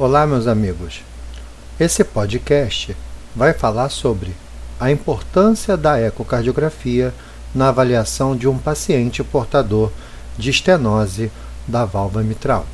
[0.00, 1.02] Olá, meus amigos.
[1.80, 2.96] Esse podcast
[3.34, 4.32] vai falar sobre
[4.78, 7.12] a importância da ecocardiografia
[7.52, 9.90] na avaliação de um paciente portador
[10.38, 11.32] de estenose
[11.66, 12.64] da válvula mitral.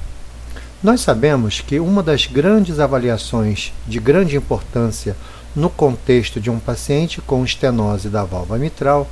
[0.83, 5.17] Nós sabemos que uma das grandes avaliações de grande importância
[5.57, 9.09] no contexto de um paciente com estenose da válvula mitral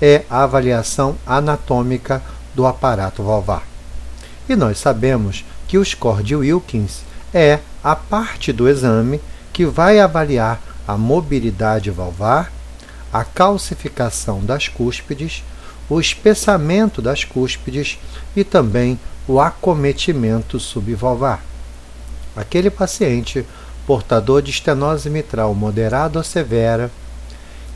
[0.00, 2.20] é a avaliação anatômica
[2.56, 3.62] do aparato valvar.
[4.48, 9.20] E nós sabemos que o score de Wilkins é a parte do exame
[9.52, 12.52] que vai avaliar a mobilidade valvar,
[13.12, 15.44] a calcificação das cúspides,
[15.88, 17.98] o espessamento das cúspides
[18.34, 21.42] e também o acometimento subvalvar.
[22.34, 23.44] Aquele paciente
[23.86, 26.90] portador de estenose mitral moderada ou severa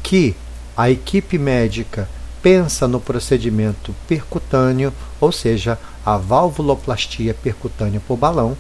[0.02, 0.34] que
[0.76, 2.08] a equipe médica
[2.42, 8.56] pensa no procedimento percutâneo, ou seja, a valvuloplastia percutânea por balão,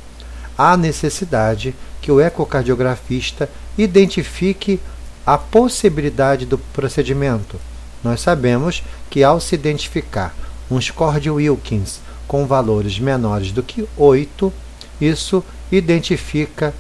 [0.56, 4.80] há necessidade que o ecocardiografista identifique
[5.24, 7.60] a possibilidade do procedimento.
[8.02, 10.34] Nós sabemos que ao se identificar
[10.70, 14.52] um score de Wilkins com valores menores do que 8,
[15.00, 16.72] isso identifica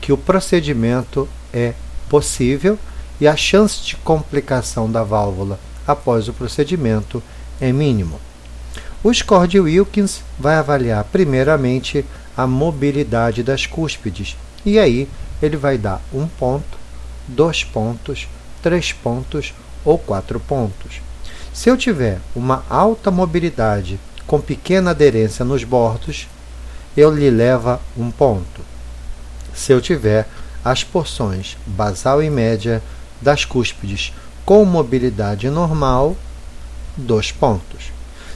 [0.00, 1.74] que o procedimento é
[2.08, 2.78] possível
[3.20, 7.22] e a chance de complicação da válvula após o procedimento
[7.60, 8.20] é mínimo.
[9.02, 12.04] O score de Wilkins vai avaliar primeiramente
[12.36, 14.36] a mobilidade das cúspides.
[14.64, 15.08] E aí
[15.42, 16.78] ele vai dar um ponto,
[17.26, 18.28] dois pontos,
[18.62, 19.52] três pontos
[19.84, 21.00] ou quatro pontos.
[21.52, 26.28] Se eu tiver uma alta mobilidade com pequena aderência nos bordos,
[26.96, 28.62] eu lhe leva um ponto.
[29.54, 30.26] Se eu tiver
[30.64, 32.82] as porções basal e média
[33.20, 34.12] das cúspides
[34.44, 36.16] com mobilidade normal,
[36.96, 37.92] dois pontos.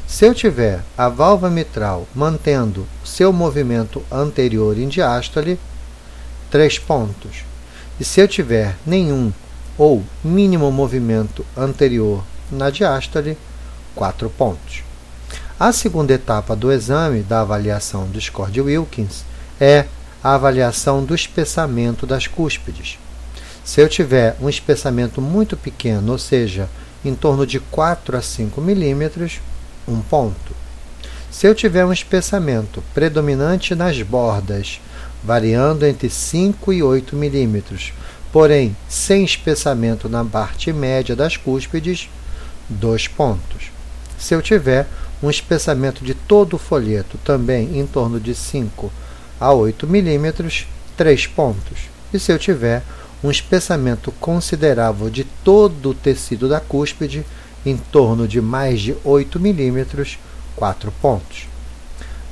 [0.07, 5.59] Se eu tiver a válvula mitral mantendo seu movimento anterior em diástole,
[6.51, 7.45] 3 pontos.
[7.99, 9.33] E se eu tiver nenhum
[9.77, 13.37] ou mínimo movimento anterior na diástole,
[13.97, 14.85] 4 pontos.
[15.59, 19.25] A segunda etapa do exame da avaliação do score de Wilkins
[19.61, 19.87] é
[20.23, 22.99] a avaliação do espessamento das cúspides.
[23.65, 26.69] Se eu tiver um espessamento muito pequeno, ou seja,
[27.05, 29.41] em torno de 4 a 5 milímetros,
[29.87, 30.55] um ponto.
[31.31, 34.81] Se eu tiver um espessamento predominante nas bordas,
[35.23, 37.93] variando entre 5 e 8 milímetros,
[38.33, 42.09] porém sem espessamento na parte média das cúspides,
[42.69, 43.71] dois pontos.
[44.19, 44.87] Se eu tiver
[45.23, 48.93] um espessamento de todo o folheto, também em torno de 5
[49.41, 51.89] a 8 milímetros, três pontos.
[52.13, 52.83] E se eu tiver
[53.23, 57.25] um espessamento considerável de todo o tecido da cúspide,
[57.67, 60.19] em torno de mais de 8 milímetros,
[60.55, 61.49] 4 pontos.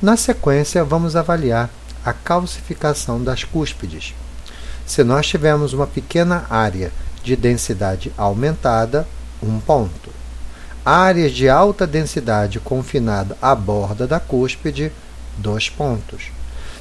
[0.01, 1.69] Na sequência, vamos avaliar
[2.05, 4.15] a calcificação das cúspides.
[4.85, 6.91] Se nós tivermos uma pequena área
[7.21, 9.05] de densidade aumentada,
[9.43, 10.09] 1 ponto.
[10.85, 14.91] Áreas de alta densidade confinada à borda da cúspide,
[15.37, 16.31] 2 pontos.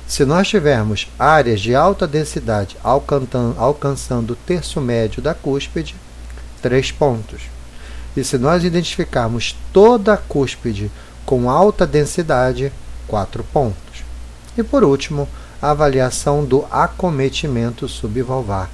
[0.07, 2.77] Se nós tivermos áreas de alta densidade
[3.57, 5.97] alcançando o terço médio da cúspide,
[6.61, 7.41] 3 pontos.
[8.17, 10.91] E se nós identificarmos toda a cúspide
[11.25, 12.73] com alta densidade,
[13.09, 14.05] 4 pontos.
[14.57, 15.29] E por último,
[15.61, 18.71] a avaliação do acometimento subvalvar.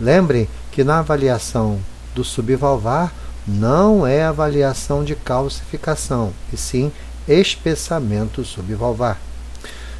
[0.00, 1.78] Lembrem que na avaliação
[2.14, 3.12] do subvalvar
[3.46, 6.92] não é avaliação de calcificação, e sim
[7.26, 9.18] espessamento subvalvar.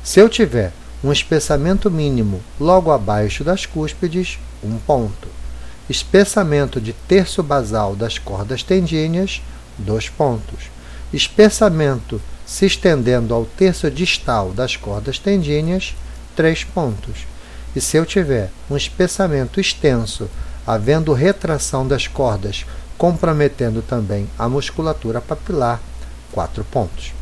[0.03, 0.73] Se eu tiver
[1.03, 5.29] um espessamento mínimo logo abaixo das cúspides, um ponto
[5.89, 9.43] espessamento de terço basal das cordas tendíneas,
[9.79, 10.71] dois pontos.
[11.13, 15.95] Espessamento se estendendo ao terço distal das cordas tendíneas,
[16.37, 17.27] três pontos.
[17.75, 20.29] E se eu tiver um espessamento extenso,
[20.67, 22.65] havendo retração das cordas,
[22.97, 25.81] comprometendo também a musculatura papilar,
[26.33, 27.13] quatro pontos.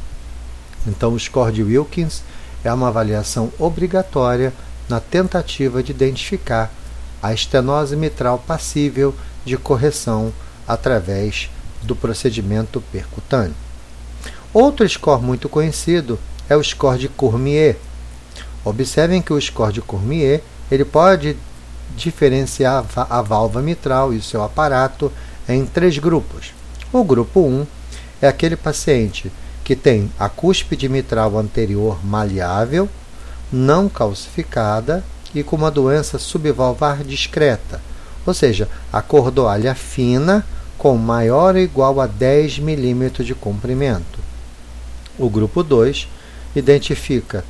[0.86, 2.22] Então, o score de Wilkins
[2.64, 4.52] é uma avaliação obrigatória
[4.88, 6.72] na tentativa de identificar
[7.22, 9.14] a estenose mitral passível
[9.44, 10.32] de correção
[10.66, 11.48] através
[11.82, 13.54] do procedimento percutâneo.
[14.52, 17.76] Outro score muito conhecido é o score de Cormier.
[18.64, 21.36] Observem que o score de Cormier ele pode
[21.96, 25.12] diferenciar a válvula mitral e o seu aparato
[25.48, 26.52] em três grupos.
[26.92, 27.66] O grupo 1
[28.20, 29.30] é aquele paciente
[29.64, 32.88] que tem a cúspide mitral anterior maleável,
[33.50, 35.04] não calcificada
[35.34, 37.80] e com uma doença subvalvar discreta,
[38.26, 40.44] ou seja, a cordoalha fina
[40.78, 44.18] com maior ou igual a 10 milímetros de comprimento.
[45.18, 46.08] O grupo 2
[46.56, 47.44] identifica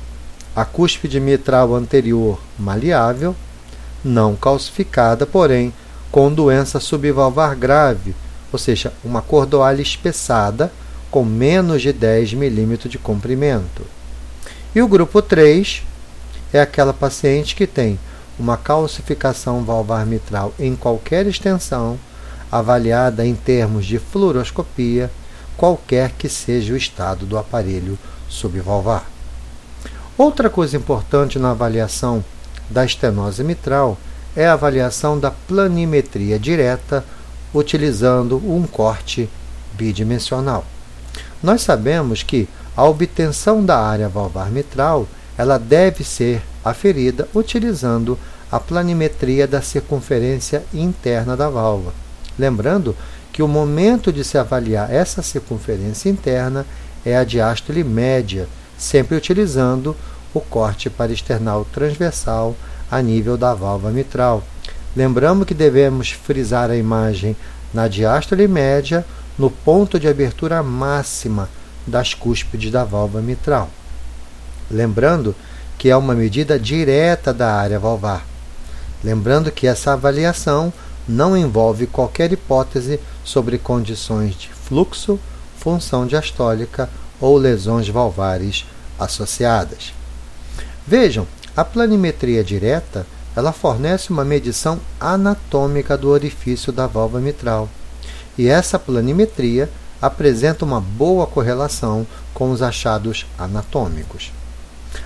[0.55, 3.35] a cúspide mitral anterior maleável,
[4.03, 5.73] não calcificada, porém
[6.11, 8.15] com doença subvalvar grave,
[8.51, 10.71] ou seja, uma cordoalha espessada
[11.09, 13.83] com menos de 10 milímetros de comprimento.
[14.75, 15.83] E o grupo 3
[16.53, 17.99] é aquela paciente que tem
[18.39, 21.99] uma calcificação valvar mitral em qualquer extensão,
[22.51, 25.11] avaliada em termos de fluoroscopia,
[25.57, 27.97] qualquer que seja o estado do aparelho
[28.29, 29.05] subvalvar.
[30.17, 32.23] Outra coisa importante na avaliação
[32.69, 33.97] da estenose mitral
[34.35, 37.03] é a avaliação da planimetria direta
[37.53, 39.29] utilizando um corte
[39.73, 40.65] bidimensional.
[41.41, 45.07] Nós sabemos que a obtenção da área valvar mitral
[45.37, 48.17] ela deve ser aferida utilizando
[48.51, 51.93] a planimetria da circunferência interna da válvula.
[52.37, 52.95] Lembrando
[53.31, 56.65] que o momento de se avaliar essa circunferência interna
[57.03, 58.47] é a diástole média,
[58.77, 59.95] sempre utilizando
[60.33, 62.55] o corte paristernal transversal
[62.89, 64.43] a nível da válvula mitral.
[64.95, 67.35] Lembramos que devemos frisar a imagem
[67.73, 69.03] na diástole média
[69.37, 71.49] no ponto de abertura máxima
[71.87, 73.69] das cúspides da válvula mitral.
[74.69, 75.35] Lembrando
[75.77, 78.25] que é uma medida direta da área valvar.
[79.03, 80.71] Lembrando que essa avaliação
[81.07, 85.19] não envolve qualquer hipótese sobre condições de fluxo,
[85.57, 86.89] função diastólica
[87.19, 88.65] ou lesões valvares
[88.97, 89.93] associadas.
[90.87, 93.05] Vejam, a planimetria direta
[93.35, 97.67] ela fornece uma medição anatômica do orifício da válvula mitral.
[98.37, 99.69] E essa planimetria
[100.01, 104.31] apresenta uma boa correlação com os achados anatômicos.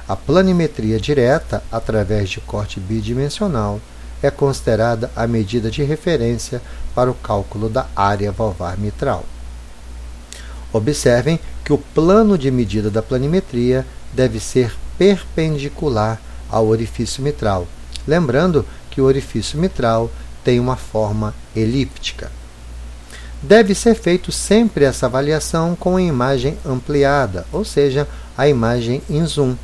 [0.08, 3.80] A planimetria direta, através de corte bidimensional,
[4.22, 6.62] é considerada a medida de referência
[6.96, 9.24] para o cálculo da área valvar mitral.
[10.74, 16.20] Observem que o plano de medida da planimetria deve ser perpendicular
[16.50, 17.68] ao orifício mitral,
[18.08, 20.10] lembrando que o orifício mitral
[20.44, 22.32] tem uma forma elíptica.
[23.42, 29.26] Deve ser feito sempre essa avaliação com a imagem ampliada, ou seja, a imagem em
[29.26, 29.56] zoom,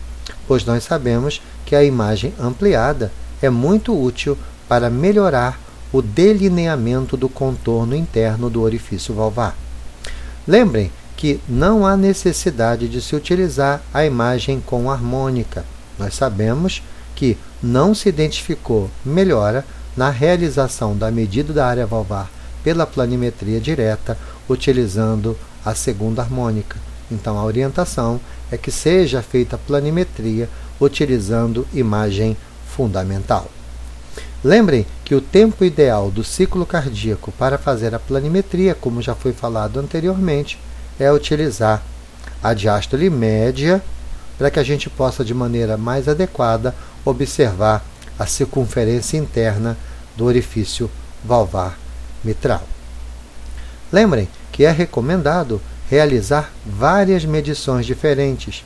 [0.48, 3.12] pois nós sabemos que a imagem ampliada
[3.42, 4.38] é muito útil
[4.68, 5.60] para melhorar
[5.92, 9.56] o delineamento do contorno interno do orifício valvar.
[10.48, 15.64] Lembrem que não há necessidade de se utilizar a imagem com harmônica.
[15.98, 16.82] Nós sabemos
[17.16, 19.64] que não se identificou melhora
[19.96, 22.30] na realização da medida da área valvar
[22.64, 24.18] pela planimetria direta
[24.50, 26.78] utilizando a segunda harmônica.
[27.12, 28.20] Então a orientação
[28.52, 32.36] é que seja feita a planimetria utilizando imagem
[32.66, 33.48] fundamental.
[34.44, 39.32] Lembrem que o tempo ideal do ciclo cardíaco para fazer a planimetria, como já foi
[39.32, 40.60] falado anteriormente,
[41.00, 41.82] é utilizar
[42.42, 43.82] a diástole média
[44.38, 47.86] para que a gente possa, de maneira mais adequada, observar
[48.20, 49.78] a circunferência interna
[50.18, 50.90] do orifício
[51.24, 51.78] valvar
[52.24, 52.64] mitral.
[53.92, 58.64] Lembrem que é recomendado realizar várias medições diferentes,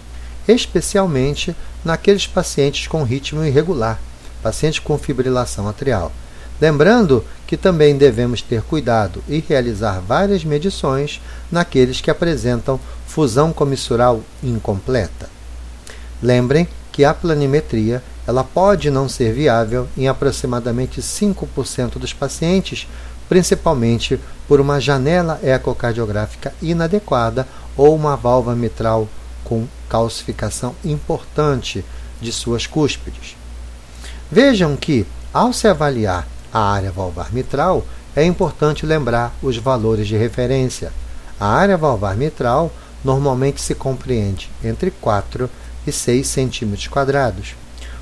[0.47, 3.99] especialmente naqueles pacientes com ritmo irregular,
[4.41, 6.11] pacientes com fibrilação atrial.
[6.59, 11.21] Lembrando que também devemos ter cuidado e realizar várias medições
[11.51, 15.29] naqueles que apresentam fusão comissural incompleta.
[16.21, 22.87] Lembrem que a planimetria ela pode não ser viável em aproximadamente 5% dos pacientes,
[23.29, 29.07] principalmente por uma janela ecocardiográfica inadequada ou uma válvula mitral
[29.43, 31.83] com calcificação importante
[32.21, 33.35] de suas cúspides.
[34.31, 40.17] Vejam que, ao se avaliar a área valvar mitral, é importante lembrar os valores de
[40.17, 40.91] referência.
[41.39, 42.71] A área valvar mitral
[43.03, 45.49] normalmente se compreende entre 4
[45.85, 47.55] e 6 cm quadrados.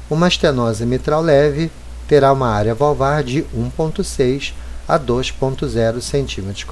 [0.10, 1.70] Uma estenose mitral leve
[2.08, 4.54] terá uma área valvar de 1,6
[4.88, 6.66] a 2,0 cm.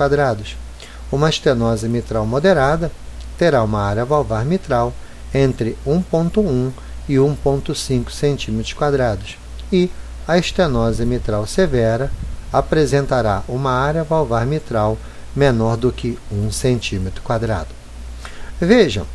[1.12, 2.92] Uma estenose mitral moderada
[3.38, 4.94] terá uma área valvar mitral
[5.34, 6.72] entre 1,1
[7.08, 9.38] e 1,5 cm.
[9.72, 9.92] E
[10.28, 12.12] a estenose mitral severa
[12.52, 14.98] apresentará uma área valvar mitral
[15.36, 17.70] menor do que 1 centímetro quadrado.
[18.60, 19.06] Vejam,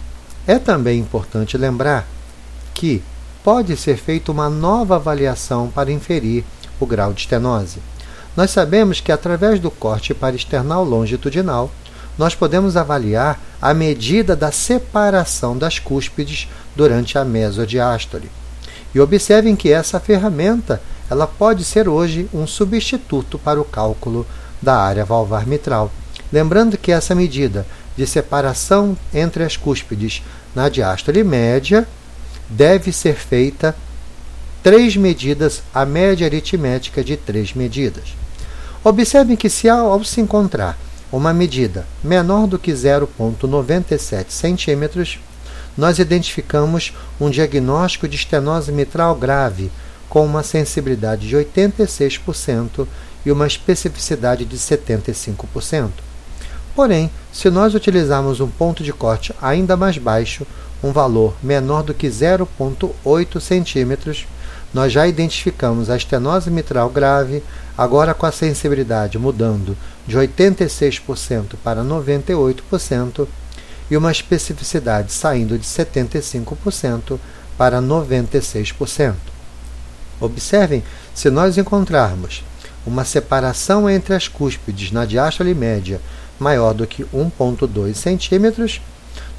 [0.47, 2.07] é também importante lembrar
[2.75, 3.03] que
[3.43, 6.45] pode ser feita uma nova avaliação para inferir
[6.81, 7.79] o grau de estenose.
[8.39, 11.73] Nós sabemos que através do corte paristernal longitudinal,
[12.17, 18.31] nós podemos avaliar a medida da separação das cúspides durante a mesodiástole.
[18.95, 20.81] E observem que essa ferramenta
[21.11, 24.25] ela pode ser hoje um substituto para o cálculo
[24.63, 25.91] da área valvar mitral.
[26.33, 27.67] Lembrando que essa medida
[27.97, 30.23] de separação entre as cúspides
[30.55, 31.89] na diástole média
[32.49, 33.75] deve ser feita
[34.63, 38.28] três medidas, a média aritmética de três medidas.
[38.85, 40.79] Observem que se ao, se encontrar
[41.11, 45.19] uma medida menor do que 0,97 centímetros,
[45.77, 49.71] nós identificamos um diagnóstico de estenose mitral grave
[50.09, 52.87] com uma sensibilidade de 86%
[53.25, 55.91] e uma especificidade de 75%.
[56.75, 60.47] Porém, se nós utilizarmos um ponto de corte ainda mais baixo,
[60.83, 64.27] um valor menor do que 0,8 centímetros,
[64.73, 67.43] nós já identificamos a estenose mitral grave,
[67.77, 73.27] agora com a sensibilidade mudando de 86% para 98%
[73.91, 77.19] e uma especificidade saindo de 75%
[77.57, 79.15] para 96%.
[80.21, 80.83] Observem,
[81.15, 82.45] se nós encontrarmos
[82.87, 86.01] uma separação entre as cúspides na diástole média
[86.39, 88.81] maior do que 1,2 centímetros,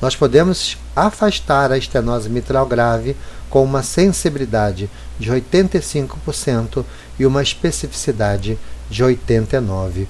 [0.02, 3.16] nós podemos afastar a estenose mitral grave
[3.50, 4.90] com uma sensibilidade
[5.20, 6.86] de 85%
[7.18, 8.58] e uma especificidade
[8.90, 10.08] de 89%.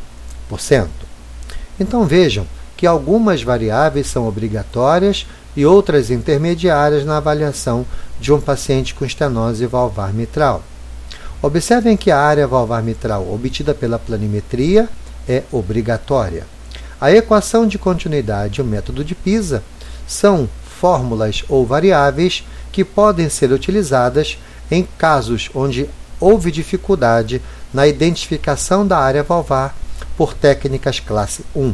[1.79, 2.45] Então vejam
[2.77, 7.85] que algumas variáveis são obrigatórias e outras intermediárias na avaliação
[8.19, 10.63] de um paciente com estenose valvar mitral.
[11.41, 14.87] Observem que a área valvar mitral obtida pela planimetria
[15.27, 16.45] é obrigatória.
[16.99, 19.63] A equação de continuidade o método de PISA
[20.09, 20.49] são
[20.79, 24.39] fórmulas ou variáveis que podem ser utilizadas
[24.71, 25.87] em casos onde
[26.19, 27.39] houve dificuldade
[27.71, 29.77] na identificação da área valvar
[30.17, 31.73] por técnicas classe 1.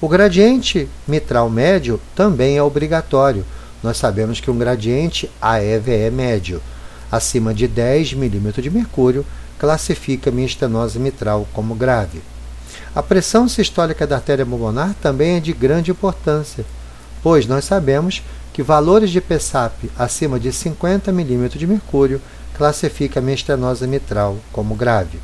[0.00, 3.44] O gradiente mitral médio também é obrigatório.
[3.82, 6.62] Nós sabemos que um gradiente AEVE médio
[7.12, 9.26] acima de 10 milímetros de mercúrio
[9.58, 12.22] classifica minha estenose mitral como grave.
[12.94, 16.64] A pressão sistólica da artéria pulmonar também é de grande importância,
[17.22, 18.22] pois nós sabemos
[18.52, 22.20] que valores de PSAP acima de 50 milímetros de mercúrio
[22.54, 25.18] classifica a estenose mitral como grave.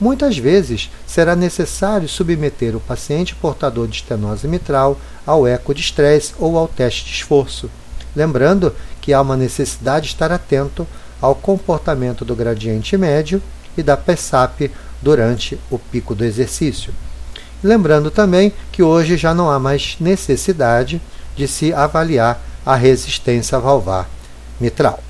[0.00, 6.34] Muitas vezes será necessário submeter o paciente portador de estenose mitral ao eco de estresse
[6.38, 7.70] ou ao teste de esforço,
[8.14, 10.86] lembrando que há uma necessidade de estar atento
[11.20, 13.42] ao comportamento do gradiente médio
[13.76, 16.92] e da PSAP durante o pico do exercício.
[17.64, 21.00] Lembrando também que hoje já não há mais necessidade
[21.34, 24.06] de se avaliar a resistência valvar
[24.60, 25.02] mitral.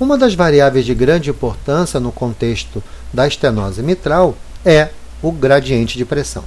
[0.00, 4.88] Uma das variáveis de grande importância no contexto da estenose mitral é
[5.22, 6.42] o gradiente de pressão.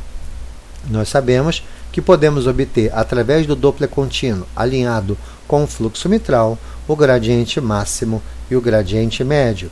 [0.90, 5.18] Nós sabemos que podemos obter, através do Doppler contínuo alinhado
[5.48, 9.72] com o fluxo mitral, o gradiente máximo e o gradiente médio.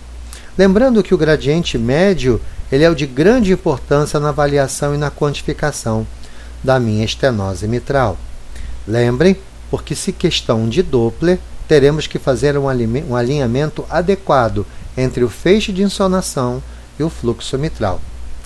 [0.59, 5.09] Lembrando que o gradiente médio ele é o de grande importância na avaliação e na
[5.09, 6.05] quantificação
[6.61, 8.17] da minha estenose mitral.
[8.85, 9.37] Lembrem,
[9.71, 12.67] porque se questão de Doppler, teremos que fazer um
[13.15, 14.65] alinhamento adequado
[14.97, 16.61] entre o feixe de insonação
[16.99, 18.01] e o fluxo mitral.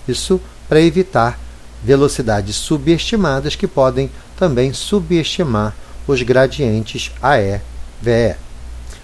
[0.08, 0.40] Isso
[0.70, 1.40] para evitar
[1.84, 5.74] velocidades subestimadas que podem também subestimar
[6.06, 8.43] os gradientes AE-VE.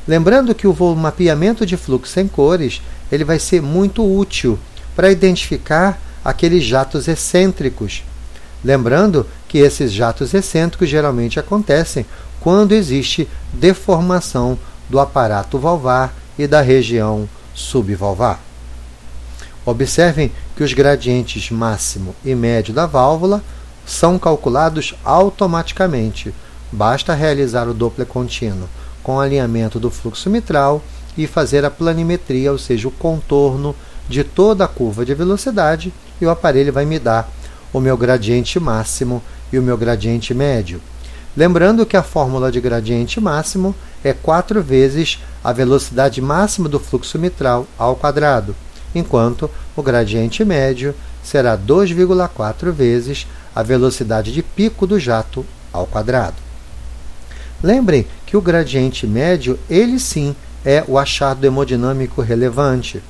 [0.08, 4.58] Lembrando que o mapeamento de fluxo em cores ele vai ser muito útil
[4.96, 8.04] para identificar aqueles jatos excêntricos.
[8.64, 12.06] Lembrando que esses jatos excêntricos geralmente acontecem
[12.40, 14.58] quando existe deformação
[14.90, 18.40] do aparato valvar e da região subvalvar.
[19.66, 23.44] Observem que os gradientes máximo e médio da válvula
[23.86, 26.34] são calculados automaticamente.
[26.72, 28.68] Basta realizar o Doppler contínuo
[29.04, 30.82] com alinhamento do fluxo mitral
[31.18, 33.76] e fazer a planimetria, ou seja, o contorno
[34.08, 37.30] de toda a curva de velocidade, e o aparelho vai me dar
[37.72, 40.82] o meu gradiente máximo e o meu gradiente médio.
[41.38, 47.20] Lembrando que a fórmula de gradiente máximo é 4 vezes a velocidade máxima do fluxo
[47.20, 48.56] mitral ao quadrado,
[48.96, 56.36] enquanto o gradiente médio será 2,4 vezes a velocidade de pico do jato ao quadrado.
[57.62, 63.02] Lembrem que o gradiente médio, ele sim, é o achado hemodinâmico relevante.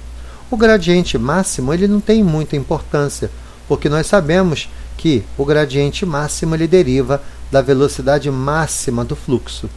[0.49, 3.29] O gradiente máximo ele não tem muita importância,
[3.67, 7.21] porque nós sabemos que o gradiente máximo ele deriva
[7.51, 9.69] da velocidade máxima do fluxo.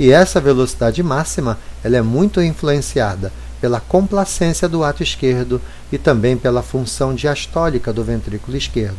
[0.00, 3.30] E essa velocidade máxima ela é muito influenciada
[3.60, 5.60] pela complacência do ato esquerdo
[5.92, 8.96] e também pela função diastólica do ventrículo esquerdo.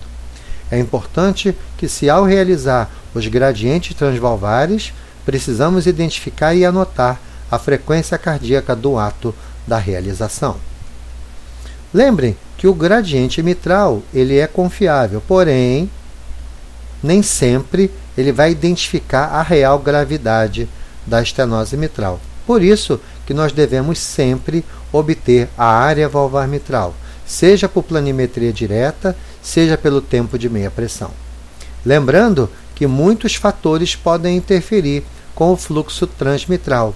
[0.70, 4.94] É importante que, se ao realizar os gradientes transvalvares,
[5.30, 7.22] precisamos identificar e anotar
[7.52, 9.34] a frequência cardíaca do ato
[9.68, 10.58] da realização.
[11.94, 15.88] Lembrem que o gradiente mitral ele é confiável, porém
[17.04, 20.68] nem sempre ele vai identificar a real gravidade
[21.06, 22.20] da estenose mitral.
[22.48, 29.16] Por isso que nós devemos sempre obter a área valvar mitral, seja por planimetria direta,
[29.44, 31.12] seja pelo tempo de meia pressão.
[31.86, 35.04] Lembrando que muitos fatores podem interferir
[35.36, 36.94] com o fluxo transmitral.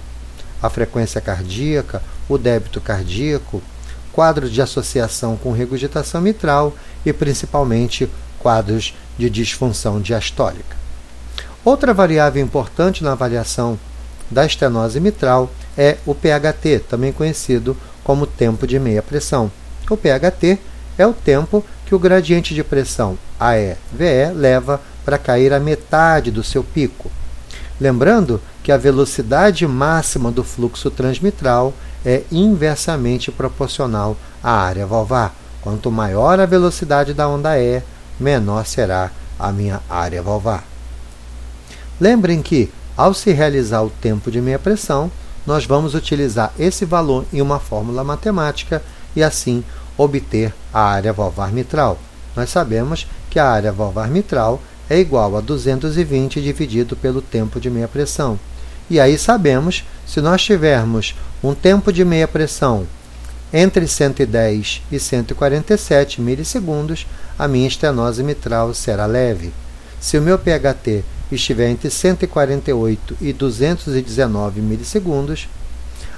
[0.62, 3.62] A frequência cardíaca, o débito cardíaco,
[4.12, 6.74] quadros de associação com regurgitação mitral
[7.06, 8.10] e principalmente
[8.40, 10.78] quadros de disfunção diastólica.
[11.66, 13.80] Outra variável importante na avaliação
[14.30, 19.52] da estenose mitral é o PHT, também conhecido como tempo de meia pressão.
[19.90, 20.60] O PHT
[20.98, 26.44] é o tempo que o gradiente de pressão AE-VE leva para cair a metade do
[26.44, 27.12] seu pico.
[27.84, 31.74] Lembrando que a velocidade máxima do fluxo transmitral
[32.06, 35.36] é inversamente proporcional à área valvar.
[35.62, 37.84] Quanto maior a velocidade da onda E,
[38.18, 40.63] menor será a minha área valvar.
[42.00, 45.12] Lembrem que ao se realizar o tempo de meia pressão,
[45.46, 48.82] nós vamos utilizar esse valor em uma fórmula matemática
[49.13, 49.62] e assim
[49.98, 52.00] obter a área valvar mitral.
[52.34, 54.62] Nós sabemos que a área valvar mitral
[54.93, 58.39] é igual a 220 dividido pelo tempo de meia pressão.
[58.88, 62.85] E aí sabemos, se nós tivermos um tempo de meia pressão
[63.51, 67.07] entre 110 e 147 milissegundos,
[67.39, 69.51] a minha estenose mitral será leve.
[70.00, 75.47] Se o meu pHT estiver entre 148 e 219 milissegundos,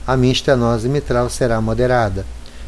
[0.06, 2.26] a minha estenose mitral será moderada.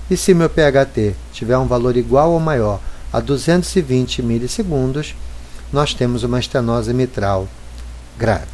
[0.10, 2.80] E se meu pHT tiver um valor igual ou maior
[3.12, 5.14] a 220 milissegundos,
[5.72, 7.48] nós temos uma estenose mitral
[8.18, 8.48] grave.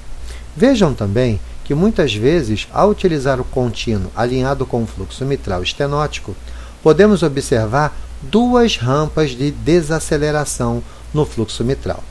[0.55, 6.35] Vejam também que muitas vezes, ao utilizar o contínuo alinhado com o fluxo mitral estenótico,
[6.81, 12.03] podemos observar duas rampas de desaceleração no fluxo mitral.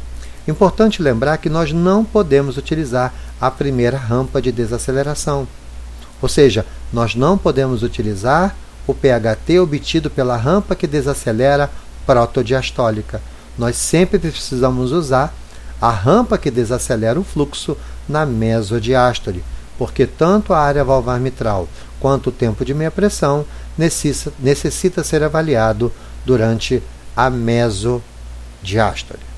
[0.48, 5.46] Importante lembrar que nós não podemos utilizar a primeira rampa de desaceleração.
[6.20, 8.56] Ou seja, nós não podemos utilizar
[8.86, 11.70] o pHT obtido pela rampa que desacelera
[12.04, 13.20] protodiastólica.
[13.58, 15.34] Nós sempre precisamos usar
[15.80, 17.76] a rampa que desacelera o fluxo
[18.08, 19.44] na mesodiástole,
[19.76, 23.44] porque tanto a área valvar mitral quanto o tempo de meia pressão
[23.76, 25.92] necessita, necessita ser avaliado
[26.24, 26.82] durante
[27.16, 29.31] a mesodiástole.